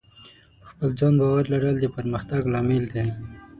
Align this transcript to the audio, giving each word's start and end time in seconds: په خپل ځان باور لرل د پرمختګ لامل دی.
په 0.59 0.65
خپل 0.71 0.89
ځان 0.99 1.13
باور 1.19 1.43
لرل 1.53 1.75
د 1.79 1.85
پرمختګ 1.95 2.41
لامل 2.53 2.83
دی. 2.95 3.07